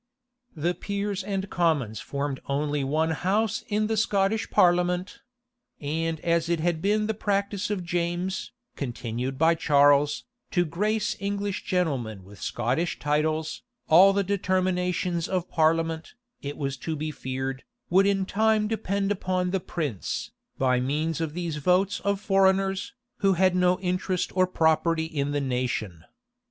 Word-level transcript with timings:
The 0.55 0.73
peers 0.73 1.23
and 1.23 1.47
commons 1.51 1.99
formed 1.99 2.39
only 2.47 2.83
one 2.83 3.11
house 3.11 3.63
in 3.67 3.85
the 3.85 3.95
Scottish 3.95 4.49
parliament: 4.49 5.19
and 5.79 6.19
as 6.21 6.49
it 6.49 6.59
had 6.59 6.81
been 6.81 7.05
the 7.05 7.13
practice 7.13 7.69
of 7.69 7.83
James, 7.85 8.51
continued 8.75 9.37
by 9.37 9.53
Charles, 9.53 10.23
to 10.49 10.65
grace 10.65 11.15
English 11.19 11.65
gentlemen 11.65 12.23
with 12.23 12.41
Scottish 12.41 12.97
titles, 12.97 13.61
all 13.89 14.11
the 14.11 14.23
determinations 14.23 15.27
of 15.27 15.51
parliament, 15.51 16.15
it 16.41 16.57
was 16.57 16.77
to 16.77 16.95
be 16.95 17.11
feared, 17.11 17.63
would 17.91 18.07
in 18.07 18.25
time 18.25 18.67
depend 18.67 19.11
upon 19.11 19.51
the 19.51 19.59
prince, 19.59 20.31
by 20.57 20.79
means 20.79 21.21
of 21.21 21.35
these 21.35 21.57
votes 21.57 21.99
of 21.99 22.19
foreigners, 22.19 22.95
who 23.17 23.33
had 23.33 23.55
no 23.55 23.79
interest 23.81 24.35
or 24.35 24.47
property 24.47 25.05
in 25.05 25.29
the 25.29 25.39
nation. 25.41 26.05